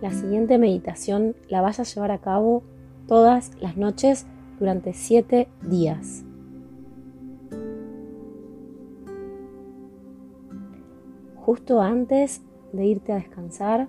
la 0.00 0.12
siguiente 0.12 0.58
meditación 0.58 1.34
la 1.48 1.60
vas 1.60 1.80
a 1.80 1.84
llevar 1.84 2.10
a 2.10 2.18
cabo 2.18 2.62
todas 3.06 3.50
las 3.60 3.76
noches 3.76 4.26
durante 4.58 4.92
siete 4.92 5.48
días. 5.62 6.24
Justo 11.36 11.80
antes 11.80 12.42
de 12.72 12.86
irte 12.86 13.12
a 13.12 13.16
descansar, 13.16 13.88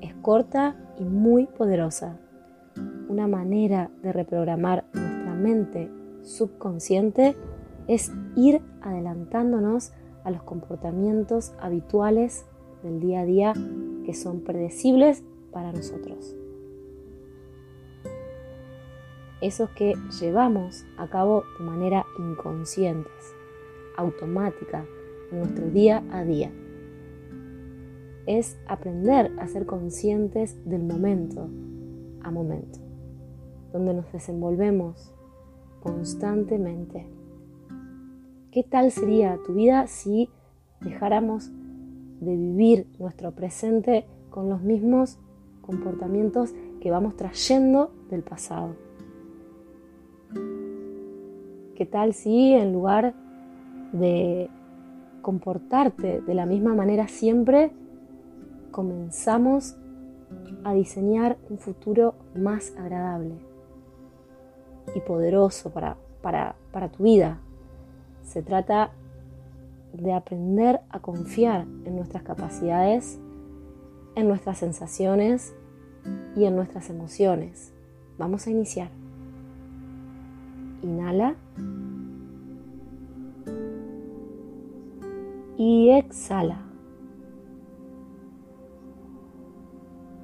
es 0.00 0.14
corta 0.16 0.76
y 0.98 1.04
muy 1.04 1.46
poderosa. 1.46 2.18
Una 3.08 3.26
manera 3.26 3.90
de 4.02 4.12
reprogramar 4.12 4.84
nuestra 4.92 5.34
mente 5.34 5.90
subconsciente 6.22 7.36
es 7.88 8.12
ir 8.36 8.60
adelantándonos 8.82 9.92
a 10.24 10.30
los 10.30 10.42
comportamientos 10.42 11.54
habituales 11.60 12.44
del 12.82 13.00
día 13.00 13.20
a 13.20 13.24
día 13.24 13.54
que 14.04 14.14
son 14.14 14.40
predecibles 14.40 15.24
para 15.52 15.72
nosotros. 15.72 16.36
Esos 19.40 19.70
que 19.70 19.94
llevamos 20.20 20.84
a 20.98 21.08
cabo 21.08 21.44
de 21.58 21.64
manera 21.64 22.04
inconscientes, 22.18 23.34
automática, 23.96 24.84
en 25.30 25.38
nuestro 25.38 25.70
día 25.70 26.02
a 26.10 26.24
día. 26.24 26.50
Es 28.26 28.58
aprender 28.66 29.32
a 29.38 29.46
ser 29.46 29.66
conscientes 29.66 30.62
del 30.68 30.82
momento 30.82 31.48
a 32.22 32.30
momento, 32.30 32.78
donde 33.72 33.94
nos 33.94 34.12
desenvolvemos 34.12 35.14
constantemente. 35.82 37.06
¿Qué 38.50 38.62
tal 38.62 38.90
sería 38.90 39.38
tu 39.46 39.54
vida 39.54 39.86
si 39.86 40.28
dejáramos 40.80 41.50
de 42.20 42.36
vivir 42.36 42.86
nuestro 42.98 43.32
presente 43.32 44.06
con 44.28 44.48
los 44.48 44.60
mismos 44.62 45.18
comportamientos 45.70 46.52
que 46.80 46.90
vamos 46.90 47.16
trayendo 47.16 47.92
del 48.10 48.22
pasado? 48.22 48.74
¿Qué 51.76 51.86
tal 51.86 52.12
si 52.12 52.52
en 52.52 52.72
lugar 52.72 53.14
de 53.92 54.50
comportarte 55.22 56.22
de 56.22 56.34
la 56.34 56.44
misma 56.44 56.74
manera 56.74 57.06
siempre, 57.06 57.70
comenzamos 58.72 59.76
a 60.64 60.74
diseñar 60.74 61.38
un 61.48 61.58
futuro 61.58 62.14
más 62.34 62.74
agradable 62.76 63.34
y 64.94 65.00
poderoso 65.00 65.70
para, 65.70 65.96
para, 66.20 66.56
para 66.72 66.88
tu 66.88 67.04
vida? 67.04 67.38
Se 68.24 68.42
trata 68.42 68.90
de 69.92 70.12
aprender 70.12 70.80
a 70.90 71.00
confiar 71.00 71.62
en 71.84 71.96
nuestras 71.96 72.22
capacidades, 72.24 73.20
en 74.16 74.28
nuestras 74.28 74.58
sensaciones 74.58 75.54
y 76.36 76.44
en 76.44 76.56
nuestras 76.56 76.90
emociones. 76.90 77.72
Vamos 78.18 78.46
a 78.46 78.50
iniciar. 78.50 78.90
Inhala. 80.82 81.34
Y 85.56 85.90
exhala. 85.90 86.62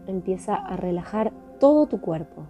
Empieza 0.07 0.55
a 0.55 0.77
relajar 0.77 1.33
todo 1.61 1.87
tu 1.87 2.01
cuerpo. 2.01 2.47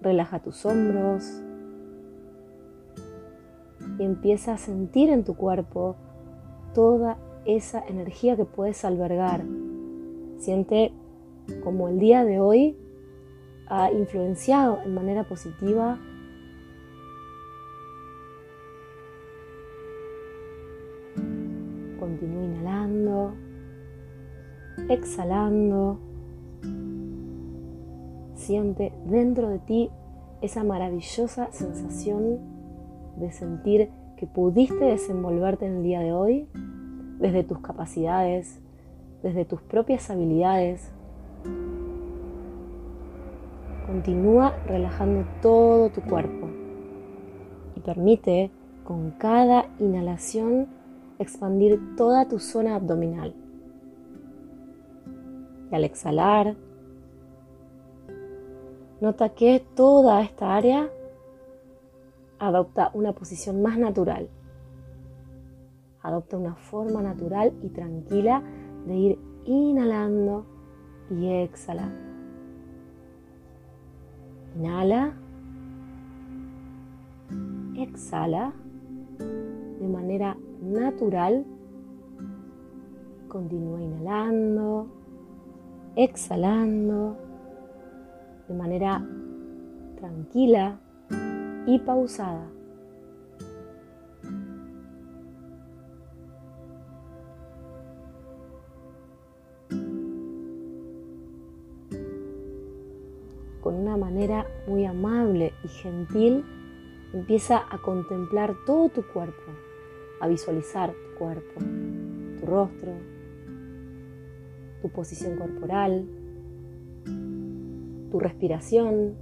Relaja 0.00 0.40
tus 0.40 0.64
hombros, 0.64 1.42
y 3.98 4.04
empieza 4.04 4.54
a 4.54 4.58
sentir 4.58 5.10
en 5.10 5.24
tu 5.24 5.34
cuerpo 5.34 5.96
toda 6.74 7.18
esa 7.44 7.82
energía 7.86 8.36
que 8.36 8.44
puedes 8.44 8.84
albergar. 8.84 9.44
Siente 10.38 10.92
como 11.62 11.88
el 11.88 11.98
día 11.98 12.24
de 12.24 12.40
hoy 12.40 12.76
ha 13.66 13.90
influenciado 13.92 14.80
en 14.84 14.94
manera 14.94 15.24
positiva 15.24 15.98
Continúa 22.00 22.44
inhalando, 22.44 23.34
exhalando. 24.88 26.00
Siente 28.34 28.92
dentro 29.06 29.50
de 29.50 29.58
ti 29.58 29.90
esa 30.40 30.64
maravillosa 30.64 31.52
sensación 31.52 32.38
de 33.16 33.30
sentir 33.32 33.90
que 34.16 34.26
pudiste 34.26 34.82
desenvolverte 34.84 35.66
en 35.66 35.76
el 35.76 35.82
día 35.82 36.00
de 36.00 36.12
hoy 36.12 36.48
desde 37.18 37.44
tus 37.44 37.58
capacidades, 37.60 38.60
desde 39.22 39.44
tus 39.44 39.60
propias 39.60 40.10
habilidades. 40.10 40.90
Continúa 43.90 44.54
relajando 44.66 45.24
todo 45.42 45.90
tu 45.90 46.00
cuerpo 46.02 46.48
y 47.74 47.80
permite 47.80 48.52
con 48.84 49.10
cada 49.10 49.66
inhalación 49.80 50.68
expandir 51.18 51.96
toda 51.96 52.28
tu 52.28 52.38
zona 52.38 52.76
abdominal. 52.76 53.34
Y 55.72 55.74
al 55.74 55.82
exhalar, 55.82 56.54
nota 59.00 59.30
que 59.30 59.66
toda 59.74 60.22
esta 60.22 60.54
área 60.54 60.88
adopta 62.38 62.92
una 62.94 63.12
posición 63.12 63.60
más 63.60 63.76
natural. 63.76 64.28
Adopta 66.00 66.38
una 66.38 66.54
forma 66.54 67.02
natural 67.02 67.52
y 67.60 67.70
tranquila 67.70 68.40
de 68.86 68.94
ir 68.94 69.18
inhalando 69.46 70.46
y 71.10 71.26
exhalando. 71.26 72.09
Inhala. 74.56 75.12
Exhala 77.76 78.52
de 79.80 79.88
manera 79.88 80.36
natural. 80.62 81.44
Continúa 83.28 83.80
inhalando, 83.80 84.86
exhalando 85.96 87.16
de 88.48 88.54
manera 88.54 89.06
tranquila 89.96 90.78
y 91.66 91.78
pausada. 91.78 92.59
Una 103.90 104.06
manera 104.06 104.46
muy 104.68 104.84
amable 104.84 105.52
y 105.64 105.68
gentil, 105.68 106.44
empieza 107.12 107.64
a 107.68 107.78
contemplar 107.78 108.54
todo 108.64 108.88
tu 108.88 109.02
cuerpo, 109.02 109.50
a 110.20 110.28
visualizar 110.28 110.92
tu 110.92 111.18
cuerpo, 111.18 111.60
tu 112.38 112.46
rostro, 112.46 112.92
tu 114.80 114.88
posición 114.90 115.36
corporal, 115.36 116.06
tu 118.12 118.20
respiración, 118.20 119.16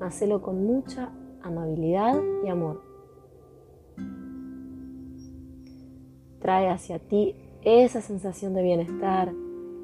hacelo 0.00 0.42
con 0.42 0.64
mucha 0.64 1.12
amabilidad 1.40 2.20
y 2.44 2.48
amor. 2.48 2.82
Trae 6.40 6.68
hacia 6.68 6.98
ti 6.98 7.36
esa 7.62 8.00
sensación 8.00 8.54
de 8.54 8.62
bienestar, 8.64 9.32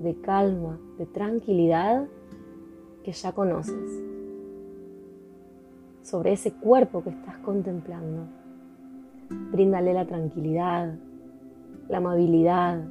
de 0.01 0.21
calma, 0.21 0.81
de 0.99 1.07
tranquilidad 1.07 2.07
que 3.05 3.13
ya 3.13 3.33
conoces. 3.33 4.03
Sobre 6.03 6.33
ese 6.33 6.53
cuerpo 6.53 7.03
que 7.03 7.11
estás 7.11 7.37
contemplando, 7.39 8.27
bríndale 9.51 9.93
la 9.93 10.07
tranquilidad, 10.07 10.95
la 11.89 11.99
amabilidad. 11.99 12.85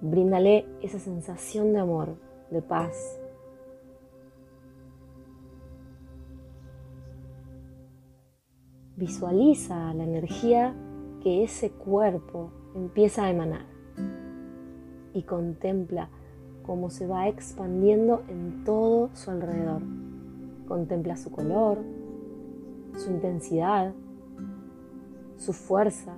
Bríndale 0.00 0.66
esa 0.82 0.98
sensación 0.98 1.72
de 1.72 1.78
amor, 1.78 2.16
de 2.50 2.62
paz, 2.62 3.18
Visualiza 8.96 9.92
la 9.92 10.04
energía 10.04 10.74
que 11.22 11.44
ese 11.44 11.70
cuerpo 11.70 12.50
empieza 12.74 13.24
a 13.24 13.30
emanar 13.30 13.75
y 15.16 15.22
contempla 15.22 16.08
cómo 16.64 16.90
se 16.90 17.06
va 17.06 17.28
expandiendo 17.28 18.22
en 18.28 18.64
todo 18.64 19.10
su 19.14 19.30
alrededor. 19.30 19.82
Contempla 20.68 21.16
su 21.16 21.30
color, 21.30 21.78
su 22.96 23.10
intensidad, 23.10 23.92
su 25.36 25.52
fuerza, 25.52 26.14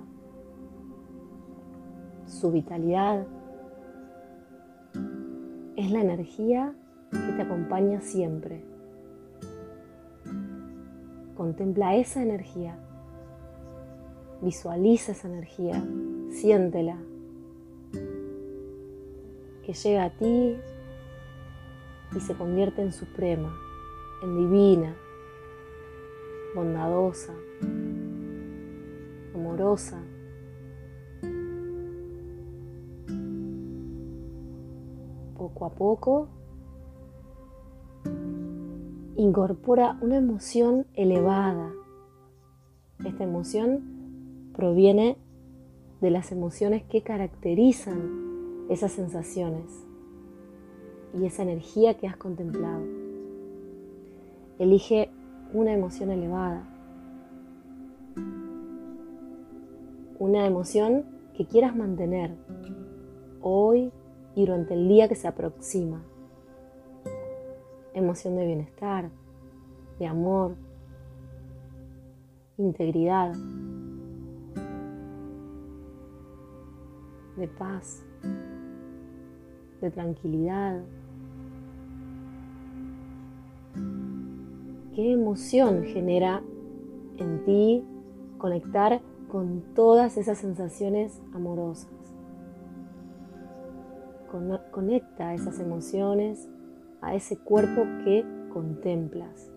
su 2.25 2.51
vitalidad. 2.51 3.25
Es 5.75 5.91
la 5.91 6.01
energía 6.01 6.73
que 7.11 7.33
te 7.33 7.41
acompaña 7.41 8.01
siempre 8.01 8.63
Contempla 11.39 11.95
esa 11.95 12.21
energía. 12.21 12.75
Visualiza 14.41 15.13
esa 15.13 15.29
energía 15.29 15.81
siéntela, 16.31 16.97
que 19.69 19.75
llega 19.75 20.05
a 20.05 20.09
ti 20.09 20.57
y 22.15 22.19
se 22.21 22.33
convierte 22.33 22.81
en 22.81 22.91
suprema, 22.91 23.55
en 24.23 24.35
divina, 24.35 24.95
bondadosa, 26.55 27.35
amorosa. 29.35 30.01
Poco 35.37 35.65
a 35.67 35.75
poco 35.75 36.29
incorpora 39.17 39.99
una 40.01 40.17
emoción 40.17 40.87
elevada. 40.95 41.71
Esta 43.05 43.23
emoción 43.23 44.51
proviene 44.55 45.15
de 46.01 46.09
las 46.09 46.31
emociones 46.31 46.81
que 46.85 47.03
caracterizan 47.03 48.28
esas 48.69 48.91
sensaciones 48.91 49.65
y 51.13 51.25
esa 51.25 51.43
energía 51.43 51.95
que 51.95 52.07
has 52.07 52.15
contemplado. 52.15 52.83
Elige 54.59 55.09
una 55.53 55.73
emoción 55.73 56.11
elevada, 56.11 56.63
una 60.19 60.45
emoción 60.45 61.05
que 61.33 61.47
quieras 61.47 61.75
mantener 61.75 62.35
hoy 63.41 63.91
y 64.35 64.45
durante 64.45 64.75
el 64.75 64.87
día 64.87 65.07
que 65.07 65.15
se 65.15 65.27
aproxima. 65.27 66.03
Emoción 67.93 68.35
de 68.35 68.45
bienestar, 68.45 69.09
de 69.97 70.05
amor, 70.05 70.55
integridad, 72.57 73.33
de 77.35 77.47
paz, 77.47 78.05
de 79.81 79.91
tranquilidad. 79.91 80.81
¿Qué 84.95 85.13
emoción 85.13 85.83
genera 85.83 86.41
en 87.17 87.45
ti 87.45 87.83
conectar 88.37 89.01
con 89.31 89.63
todas 89.73 90.17
esas 90.17 90.37
sensaciones 90.37 91.21
amorosas? 91.33 91.89
Conecta 94.71 95.33
esas 95.33 95.59
emociones 95.59 96.49
a 97.01 97.15
ese 97.15 97.37
cuerpo 97.37 97.83
que 98.03 98.25
contemplas. 98.51 99.51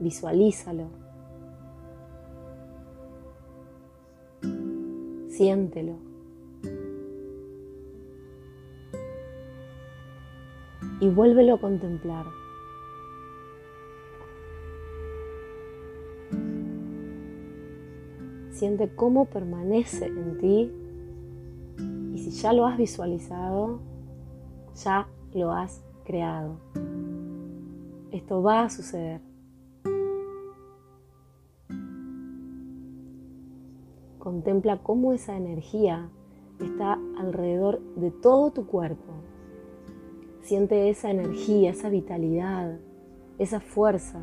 Visualízalo. 0.00 0.88
Siéntelo. 5.28 6.15
Y 11.06 11.08
vuélvelo 11.08 11.54
a 11.54 11.60
contemplar. 11.60 12.26
Siente 18.50 18.92
cómo 18.92 19.26
permanece 19.26 20.06
en 20.06 20.38
ti 20.38 20.72
y 22.12 22.18
si 22.18 22.30
ya 22.32 22.52
lo 22.52 22.66
has 22.66 22.76
visualizado, 22.76 23.78
ya 24.74 25.06
lo 25.32 25.52
has 25.52 25.80
creado. 26.04 26.56
Esto 28.10 28.42
va 28.42 28.62
a 28.62 28.70
suceder. 28.70 29.20
Contempla 34.18 34.82
cómo 34.82 35.12
esa 35.12 35.36
energía 35.36 36.10
está 36.58 36.98
alrededor 37.16 37.80
de 37.94 38.10
todo 38.10 38.50
tu 38.50 38.66
cuerpo. 38.66 39.25
Siente 40.46 40.90
esa 40.90 41.10
energía, 41.10 41.70
esa 41.70 41.88
vitalidad, 41.88 42.78
esa 43.36 43.58
fuerza, 43.58 44.20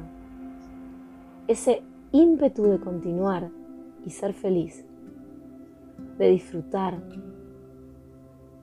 ese 1.50 1.84
ímpetu 2.14 2.64
de 2.64 2.80
continuar 2.80 3.52
y 4.06 4.10
ser 4.10 4.34
feliz, 4.34 4.86
de 6.18 6.30
disfrutar, 6.30 7.04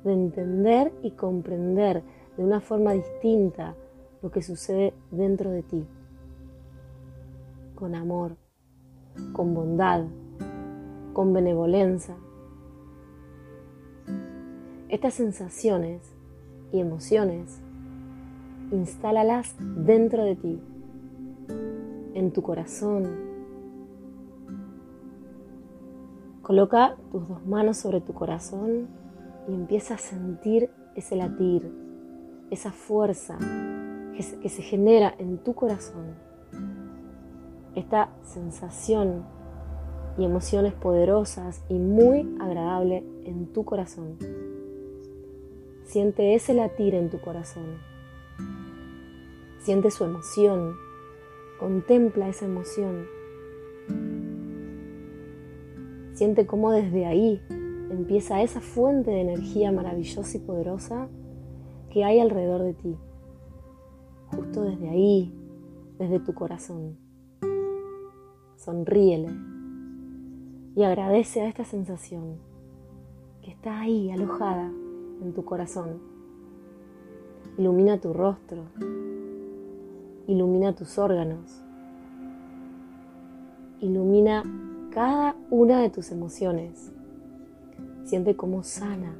de 0.05 0.11
entender 0.11 0.91
y 1.03 1.11
comprender 1.11 2.03
de 2.39 2.45
una 2.45 2.63
forma 2.63 2.95
distinta 2.95 3.77
lo 4.23 4.31
que 4.31 4.41
sucede 4.41 4.95
dentro 5.11 5.51
de 5.51 5.63
ti, 5.63 5.87
con 7.75 7.95
amor, 7.95 8.37
con 9.35 9.53
bondad, 9.53 10.07
con 11.13 11.35
benevolencia. 11.35 12.17
Estas 14.89 15.13
sensaciones 15.13 16.20
y 16.73 16.81
emociones, 16.81 17.61
instálalas 18.73 19.55
dentro 19.59 20.25
de 20.25 20.37
ti, 20.37 20.61
en 22.15 22.33
tu 22.33 22.43
corazón, 22.43 23.31
Coloca 26.51 26.97
tus 27.13 27.29
dos 27.29 27.47
manos 27.47 27.77
sobre 27.77 28.01
tu 28.01 28.13
corazón 28.13 28.89
y 29.47 29.55
empieza 29.55 29.95
a 29.95 29.99
sentir 29.99 30.69
ese 30.97 31.15
latir, 31.15 31.73
esa 32.51 32.73
fuerza 32.73 33.39
que 34.17 34.49
se, 34.49 34.63
genera 34.63 35.15
en 35.19 35.39
tu 35.39 35.55
corazón. 35.55 36.17
Esta 37.77 38.09
sensación 38.25 39.23
y 40.19 40.25
emociones 40.25 40.73
poderosas 40.73 41.63
y 41.69 41.75
muy 41.75 42.29
agradable 42.41 43.05
en 43.25 43.53
tu 43.53 43.65
corazón. 43.65 44.17
Siente 45.91 46.37
ese 46.37 46.55
latir 46.55 46.95
en 46.95 47.11
tu 47.11 47.21
corazón. 47.21 47.79
Siente 49.59 49.91
su 49.91 50.05
emoción. 50.05 50.77
Contempla 51.59 52.29
esa 52.29 52.45
emoción 52.45 53.07
Siente 56.15 56.47
cómo 56.47 56.71
desde 56.71 57.07
ahí 57.07 57.43
empieza 57.91 58.41
esa 58.41 58.61
fuente 58.61 59.11
de 59.11 59.23
energía 59.23 59.73
maravillosa 59.73 60.37
y 60.37 60.41
poderosa 60.41 61.09
que 61.91 62.05
hay 62.05 62.21
alrededor 62.21 62.63
de 62.63 62.75
ti. 62.75 62.97
Justo 64.27 64.63
desde 64.63 64.91
ahí, 64.91 65.35
desde 65.99 66.21
tu 66.21 66.35
corazón. 66.35 66.99
Sonríele 68.55 69.31
y 70.77 70.85
agradece 70.85 71.41
a 71.41 71.49
esta 71.49 71.65
sensación 71.65 72.37
que 73.43 73.51
está 73.51 73.81
ahí 73.81 74.13
alojada 74.13 74.71
en 75.23 75.33
tu 75.33 75.45
corazón. 75.45 75.99
Ilumina 77.59 78.01
tu 78.01 78.13
rostro, 78.13 78.65
ilumina 80.27 80.75
tus 80.75 80.99
órganos, 80.99 81.63
ilumina 83.81 84.45
cada 84.91 85.37
una 85.51 85.81
de 85.81 85.91
tus 85.91 86.11
emociones. 86.11 86.93
Siente 88.05 88.37
cómo 88.37 88.63
sana. 88.63 89.15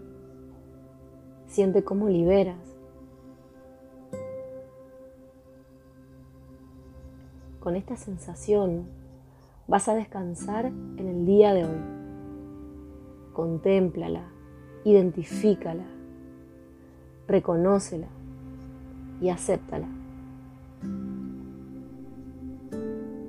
Siente 1.47 1.85
cómo 1.85 2.09
liberas. 2.09 2.59
Con 7.61 7.77
esta 7.77 7.97
sensación 7.97 8.87
vas 9.69 9.89
a 9.89 9.95
descansar 9.95 10.67
en 10.67 11.07
el 11.07 11.27
día 11.27 11.53
de 11.53 11.65
hoy. 11.65 11.81
Contémplala, 13.33 14.31
identifícala, 14.85 15.85
reconócela 17.27 18.09
y 19.21 19.29
acéptala. 19.29 19.87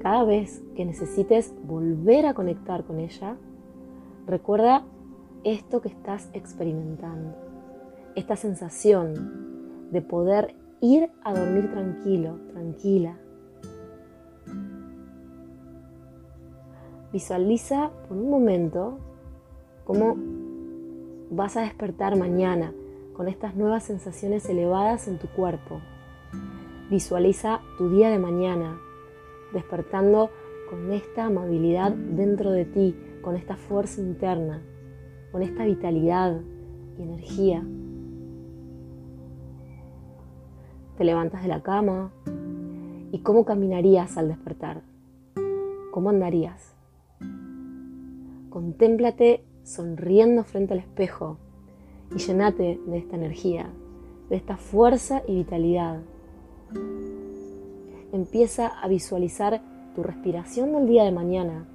Cada 0.01 0.23
vez 0.23 0.63
que 0.75 0.85
necesites 0.85 1.53
volver 1.63 2.25
a 2.25 2.33
conectar 2.33 2.83
con 2.85 2.99
ella, 2.99 3.35
recuerda 4.25 4.83
esto 5.43 5.81
que 5.81 5.89
estás 5.89 6.29
experimentando, 6.33 7.35
esta 8.15 8.35
sensación 8.35 9.89
de 9.91 10.01
poder 10.01 10.55
ir 10.81 11.11
a 11.23 11.33
dormir 11.33 11.69
tranquilo, 11.71 12.39
tranquila. 12.51 13.17
Visualiza 17.13 17.91
por 18.07 18.17
un 18.17 18.29
momento 18.29 18.97
cómo 19.83 20.15
vas 21.31 21.55
a 21.55 21.61
despertar 21.61 22.17
mañana 22.17 22.73
con 23.13 23.27
estas 23.27 23.55
nuevas 23.55 23.83
sensaciones 23.83 24.47
elevadas 24.49 25.07
en 25.07 25.17
tu 25.17 25.27
cuerpo. 25.27 25.79
Visualiza 26.89 27.61
tu 27.77 27.89
día 27.89 28.09
de 28.09 28.19
mañana, 28.19 28.77
despertando 29.53 30.29
con 30.69 30.91
esta 30.91 31.25
amabilidad 31.25 31.91
dentro 31.93 32.51
de 32.51 32.65
ti, 32.65 32.95
con 33.21 33.35
esta 33.35 33.55
fuerza 33.55 34.01
interna, 34.01 34.61
con 35.31 35.41
esta 35.41 35.65
vitalidad 35.65 36.41
y 36.99 37.01
energía. 37.01 37.65
Te 40.97 41.03
levantas 41.05 41.41
de 41.43 41.47
la 41.47 41.63
cama 41.63 42.11
y 43.11 43.19
cómo 43.19 43.45
caminarías 43.45 44.17
al 44.17 44.27
despertar, 44.27 44.83
cómo 45.91 46.09
andarías, 46.09 46.75
Contémplate 48.51 49.45
sonriendo 49.63 50.43
frente 50.43 50.73
al 50.73 50.79
espejo 50.79 51.37
y 52.15 52.19
llenate 52.19 52.79
de 52.85 52.97
esta 52.97 53.15
energía, 53.15 53.69
de 54.29 54.35
esta 54.35 54.57
fuerza 54.57 55.23
y 55.27 55.35
vitalidad. 55.35 56.01
Empieza 58.11 58.67
a 58.67 58.87
visualizar 58.87 59.61
tu 59.95 60.03
respiración 60.03 60.73
del 60.73 60.87
día 60.87 61.03
de 61.03 61.11
mañana. 61.11 61.67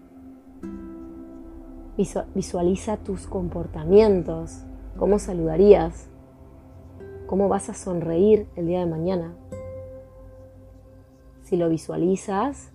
Visualiza 2.35 2.99
tus 2.99 3.27
comportamientos, 3.27 4.65
cómo 4.99 5.19
saludarías, 5.19 6.09
cómo 7.27 7.49
vas 7.49 7.71
a 7.71 7.75
sonreír 7.75 8.47
el 8.57 8.67
día 8.67 8.81
de 8.81 8.87
mañana. 8.87 9.35
Si 11.43 11.57
lo 11.57 11.69
visualizas, 11.69 12.71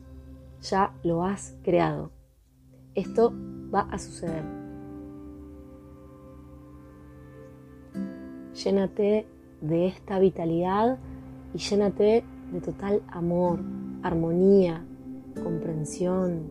ya 0.61 0.93
lo 1.03 1.23
has 1.23 1.55
creado. 1.61 2.11
Esto 2.95 3.33
va 3.73 3.81
a 3.81 3.99
suceder. 3.99 4.60
Llénate 8.63 9.25
de 9.61 9.87
esta 9.87 10.19
vitalidad 10.19 10.99
y 11.53 11.57
llénate 11.57 12.23
de 12.51 12.61
total 12.61 13.01
amor, 13.07 13.59
armonía, 14.03 14.85
comprensión, 15.41 16.43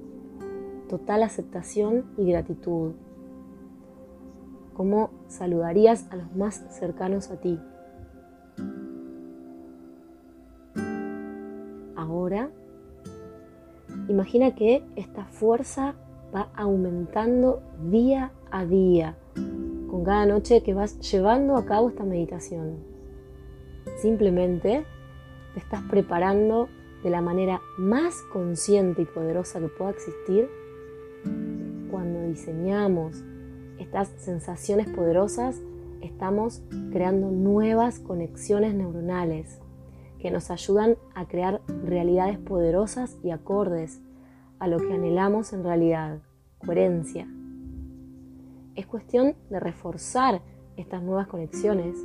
total 0.89 1.23
aceptación 1.23 2.07
y 2.17 2.27
gratitud. 2.27 2.95
¿Cómo 4.75 5.11
saludarías 5.29 6.11
a 6.11 6.17
los 6.17 6.35
más 6.35 6.65
cercanos 6.71 7.31
a 7.31 7.37
ti? 7.41 7.61
Ahora, 11.95 12.51
imagina 14.09 14.55
que 14.57 14.83
esta 14.97 15.27
fuerza 15.27 15.95
va 16.35 16.49
aumentando 16.57 17.63
día 17.89 18.33
a 18.51 18.65
día 18.65 19.17
con 19.91 20.05
cada 20.05 20.25
noche 20.25 20.63
que 20.63 20.73
vas 20.73 20.99
llevando 21.01 21.57
a 21.57 21.67
cabo 21.67 21.89
esta 21.89 22.05
meditación. 22.05 22.79
Simplemente 24.01 24.85
te 25.55 25.61
estás 25.61 25.83
preparando 25.91 26.69
de 27.03 27.11
la 27.11 27.21
manera 27.21 27.61
más 27.77 28.15
consciente 28.33 29.03
y 29.03 29.05
poderosa 29.07 29.59
que 29.59 29.69
pueda 29.69 29.91
existir 29.91 30.49
cuando 31.91 32.23
diseñamos 32.29 33.25
estas 33.79 34.09
sensaciones 34.19 34.89
poderosas 34.89 35.61
estamos 36.03 36.63
creando 36.93 37.31
nuevas 37.31 37.99
conexiones 37.99 38.75
neuronales 38.75 39.59
que 40.21 40.31
nos 40.31 40.51
ayudan 40.51 40.97
a 41.15 41.27
crear 41.27 41.63
realidades 41.85 42.39
poderosas 42.39 43.19
y 43.25 43.31
acordes 43.31 44.01
a 44.59 44.69
lo 44.69 44.79
que 44.79 44.93
anhelamos 44.93 45.53
en 45.53 45.65
realidad, 45.65 46.21
coherencia. 46.59 47.27
Es 48.75 48.87
cuestión 48.87 49.35
de 49.51 49.61
reforzar 49.61 50.41
estas 50.77 51.03
nuevas 51.03 51.27
conexiones. 51.27 51.97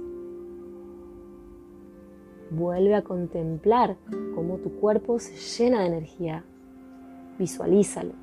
Vuelve 2.51 2.95
a 2.95 3.03
contemplar 3.03 3.97
cómo 4.33 4.57
tu 4.57 4.79
cuerpo 4.79 5.19
se 5.19 5.35
llena 5.35 5.81
de 5.81 5.87
energía. 5.87 6.43
Visualízalo. 7.39 8.13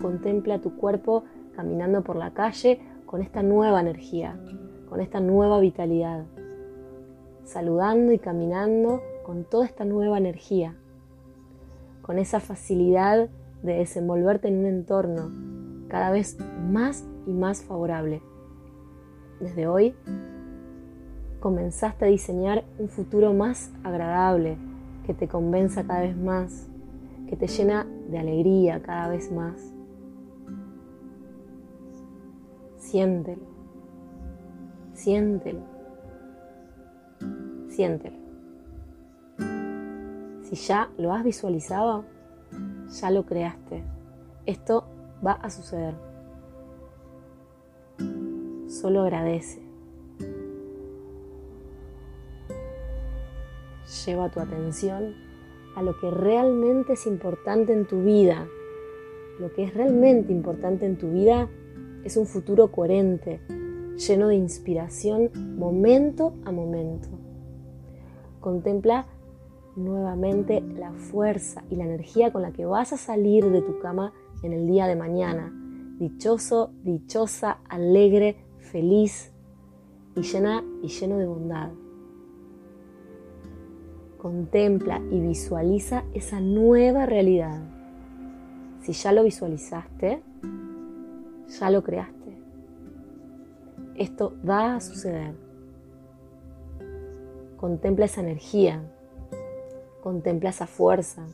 Contempla 0.00 0.60
tu 0.60 0.76
cuerpo 0.76 1.24
caminando 1.54 2.02
por 2.02 2.16
la 2.16 2.32
calle 2.32 2.80
con 3.06 3.22
esta 3.22 3.42
nueva 3.42 3.80
energía, 3.80 4.38
con 4.88 5.00
esta 5.00 5.20
nueva 5.20 5.60
vitalidad. 5.60 6.24
Saludando 7.44 8.12
y 8.12 8.18
caminando 8.18 9.02
con 9.24 9.44
toda 9.44 9.66
esta 9.66 9.84
nueva 9.84 10.18
energía 10.18 10.76
con 12.10 12.18
esa 12.18 12.40
facilidad 12.40 13.28
de 13.62 13.74
desenvolverte 13.74 14.48
en 14.48 14.58
un 14.58 14.66
entorno 14.66 15.30
cada 15.90 16.10
vez 16.10 16.38
más 16.70 17.04
y 17.26 17.32
más 17.32 17.62
favorable. 17.62 18.22
Desde 19.40 19.66
hoy 19.66 19.94
comenzaste 21.40 22.04
a 22.04 22.08
diseñar 22.08 22.64
un 22.78 22.88
futuro 22.88 23.34
más 23.34 23.72
agradable, 23.82 24.56
que 25.06 25.14
te 25.14 25.28
convenza 25.28 25.84
cada 25.84 26.00
vez 26.00 26.16
más, 26.16 26.68
que 27.28 27.36
te 27.36 27.46
llena 27.46 27.86
de 28.08 28.18
alegría 28.18 28.82
cada 28.82 29.08
vez 29.08 29.32
más. 29.32 29.72
Siéntelo, 32.76 33.42
siéntelo, 34.92 35.60
siéntelo. 37.68 38.16
Si 40.42 40.56
ya 40.56 40.90
lo 40.98 41.12
has 41.12 41.24
visualizado, 41.24 42.04
ya 42.88 43.10
lo 43.10 43.24
creaste. 43.24 43.84
Esto 44.46 44.84
va 45.24 45.32
a 45.32 45.50
suceder. 45.50 45.94
Solo 48.68 49.02
agradece. 49.02 49.60
Lleva 54.06 54.30
tu 54.30 54.40
atención 54.40 55.14
a 55.76 55.82
lo 55.82 55.98
que 55.98 56.10
realmente 56.10 56.94
es 56.94 57.06
importante 57.06 57.72
en 57.72 57.86
tu 57.86 58.02
vida. 58.02 58.46
Lo 59.38 59.52
que 59.52 59.64
es 59.64 59.74
realmente 59.74 60.32
importante 60.32 60.86
en 60.86 60.96
tu 60.96 61.10
vida 61.10 61.48
es 62.04 62.16
un 62.16 62.26
futuro 62.26 62.70
coherente, 62.70 63.40
lleno 63.96 64.28
de 64.28 64.36
inspiración 64.36 65.30
momento 65.58 66.34
a 66.44 66.52
momento. 66.52 67.08
Contempla 68.40 69.06
nuevamente 69.76 70.60
la 70.60 70.92
fuerza 70.92 71.64
y 71.70 71.76
la 71.76 71.84
energía 71.84 72.32
con 72.32 72.42
la 72.42 72.52
que 72.52 72.66
vas 72.66 72.92
a 72.92 72.96
salir 72.96 73.50
de 73.50 73.62
tu 73.62 73.78
cama 73.80 74.12
en 74.42 74.52
el 74.52 74.66
día 74.66 74.86
de 74.86 74.96
mañana. 74.96 75.52
Dichoso, 75.98 76.72
dichosa, 76.82 77.58
alegre, 77.68 78.36
feliz 78.58 79.32
y 80.16 80.22
llena 80.22 80.64
y 80.82 80.88
lleno 80.88 81.18
de 81.18 81.26
bondad. 81.26 81.70
Contempla 84.18 85.00
y 85.10 85.20
visualiza 85.20 86.04
esa 86.14 86.40
nueva 86.40 87.06
realidad. 87.06 87.62
Si 88.82 88.92
ya 88.92 89.12
lo 89.12 89.24
visualizaste, 89.24 90.22
ya 91.48 91.70
lo 91.70 91.82
creaste. 91.82 92.38
Esto 93.94 94.34
va 94.48 94.76
a 94.76 94.80
suceder. 94.80 95.34
Contempla 97.58 98.06
esa 98.06 98.22
energía, 98.22 98.82
Contempla 100.02 100.50
esa 100.50 100.66
fuerza. 100.66 101.26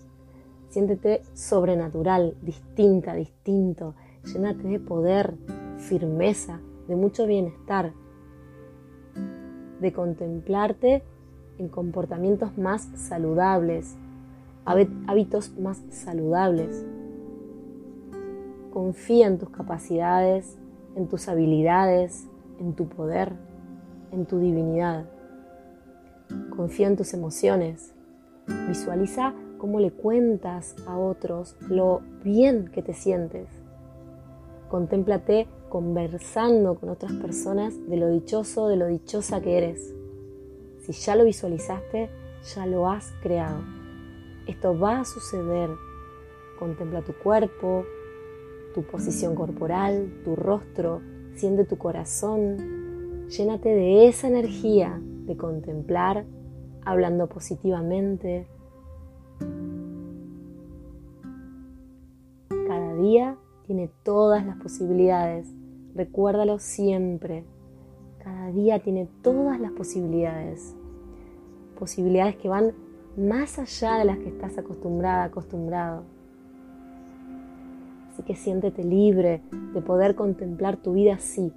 Siéntete 0.76 1.22
sobrenatural, 1.32 2.36
distinta, 2.42 3.14
distinto. 3.14 3.94
Llénate 4.24 4.68
de 4.68 4.78
poder, 4.78 5.32
firmeza, 5.78 6.60
de 6.86 6.94
mucho 6.94 7.26
bienestar. 7.26 7.94
De 9.80 9.90
contemplarte 9.94 11.02
en 11.56 11.68
comportamientos 11.70 12.58
más 12.58 12.90
saludables, 12.94 13.96
hábitos 14.66 15.56
más 15.58 15.82
saludables. 15.88 16.84
Confía 18.70 19.28
en 19.28 19.38
tus 19.38 19.48
capacidades, 19.48 20.58
en 20.94 21.08
tus 21.08 21.26
habilidades, 21.28 22.28
en 22.60 22.74
tu 22.74 22.86
poder, 22.86 23.32
en 24.12 24.26
tu 24.26 24.38
divinidad. 24.40 25.06
Confía 26.54 26.88
en 26.88 26.96
tus 26.96 27.14
emociones, 27.14 27.94
Visualiza 28.68 29.34
cómo 29.58 29.80
le 29.80 29.90
cuentas 29.90 30.76
a 30.86 30.98
otros 30.98 31.56
lo 31.68 32.00
bien 32.22 32.70
que 32.72 32.82
te 32.82 32.92
sientes. 32.92 33.48
Contémplate 34.68 35.48
conversando 35.68 36.74
con 36.74 36.88
otras 36.88 37.12
personas 37.12 37.74
de 37.88 37.96
lo 37.96 38.08
dichoso, 38.08 38.68
de 38.68 38.76
lo 38.76 38.86
dichosa 38.86 39.40
que 39.40 39.58
eres. 39.58 39.94
Si 40.82 40.92
ya 40.92 41.16
lo 41.16 41.24
visualizaste, 41.24 42.10
ya 42.54 42.66
lo 42.66 42.88
has 42.88 43.12
creado. 43.22 43.60
Esto 44.46 44.78
va 44.78 45.00
a 45.00 45.04
suceder. 45.04 45.70
Contempla 46.58 47.02
tu 47.02 47.12
cuerpo, 47.14 47.84
tu 48.74 48.82
posición 48.82 49.34
corporal, 49.34 50.20
tu 50.24 50.36
rostro, 50.36 51.00
siente 51.34 51.64
tu 51.64 51.76
corazón. 51.78 53.26
Llénate 53.28 53.68
de 53.68 54.08
esa 54.08 54.28
energía 54.28 55.00
de 55.02 55.36
contemplar 55.36 56.24
hablando 56.84 57.26
positivamente. 57.26 58.46
Tiene 63.66 63.90
todas 64.02 64.44
las 64.44 64.56
posibilidades. 64.56 65.46
Recuérdalo 65.94 66.58
siempre. 66.58 67.44
Cada 68.18 68.50
día 68.50 68.80
tiene 68.80 69.08
todas 69.22 69.60
las 69.60 69.70
posibilidades. 69.72 70.74
Posibilidades 71.78 72.36
que 72.36 72.48
van 72.48 72.72
más 73.16 73.58
allá 73.58 73.94
de 73.98 74.04
las 74.04 74.18
que 74.18 74.28
estás 74.28 74.58
acostumbrada, 74.58 75.24
acostumbrado. 75.24 76.02
Así 78.10 78.22
que 78.24 78.34
siéntete 78.34 78.82
libre 78.82 79.40
de 79.72 79.80
poder 79.82 80.16
contemplar 80.16 80.76
tu 80.76 80.94
vida 80.94 81.14
así, 81.14 81.52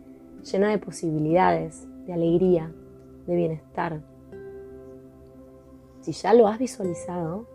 llena 0.52 0.70
de 0.70 0.78
posibilidades, 0.78 1.88
de 2.06 2.14
alegría, 2.14 2.72
de 3.26 3.36
bienestar. 3.36 4.02
Si 6.02 6.12
ya 6.12 6.34
lo 6.34 6.48
has 6.48 6.60
visualizado, 6.60 7.48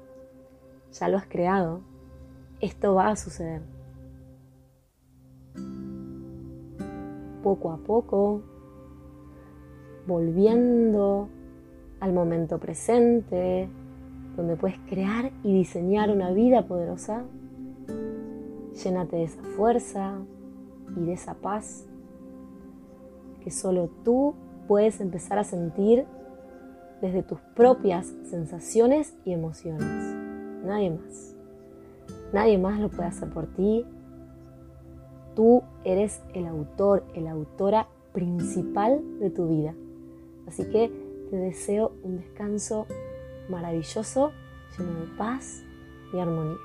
ya 0.92 1.08
lo 1.08 1.16
has 1.16 1.26
creado, 1.26 1.82
esto 2.60 2.94
va 2.94 3.10
a 3.10 3.16
suceder. 3.16 3.62
Poco 7.44 7.70
a 7.72 7.76
poco, 7.76 8.40
volviendo 10.06 11.28
al 12.00 12.14
momento 12.14 12.58
presente, 12.58 13.68
donde 14.34 14.56
puedes 14.56 14.78
crear 14.88 15.30
y 15.42 15.52
diseñar 15.52 16.10
una 16.10 16.30
vida 16.32 16.66
poderosa. 16.66 17.24
Llénate 18.82 19.16
de 19.16 19.24
esa 19.24 19.42
fuerza 19.42 20.14
y 20.96 21.04
de 21.04 21.12
esa 21.12 21.34
paz 21.34 21.86
que 23.42 23.50
solo 23.50 23.90
tú 24.04 24.34
puedes 24.66 25.02
empezar 25.02 25.38
a 25.38 25.44
sentir 25.44 26.06
desde 27.02 27.22
tus 27.22 27.40
propias 27.54 28.06
sensaciones 28.24 29.14
y 29.26 29.32
emociones. 29.32 29.84
Nadie 30.64 30.90
más. 30.90 31.36
Nadie 32.32 32.56
más 32.56 32.80
lo 32.80 32.88
puede 32.88 33.08
hacer 33.08 33.28
por 33.28 33.46
ti. 33.48 33.84
Tú 35.36 35.62
eres 35.84 36.22
el 36.34 36.46
autor, 36.46 37.04
la 37.14 37.32
autora 37.32 37.88
principal 38.12 39.02
de 39.20 39.30
tu 39.30 39.48
vida. 39.48 39.74
Así 40.46 40.64
que 40.70 40.90
te 41.30 41.36
deseo 41.36 41.92
un 42.02 42.18
descanso 42.18 42.86
maravilloso, 43.48 44.32
lleno 44.78 45.00
de 45.00 45.06
paz 45.16 45.62
y 46.12 46.18
armonía. 46.18 46.56